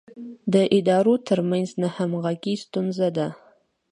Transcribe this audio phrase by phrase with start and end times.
[0.53, 3.27] د ادارو ترمنځ نه همغږي ستونزه ده.